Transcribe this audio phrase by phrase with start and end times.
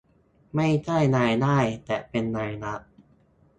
[0.55, 2.81] ไม่ใช่รายได้แต่เป็นรายรับ